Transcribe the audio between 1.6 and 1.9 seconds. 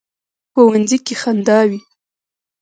وي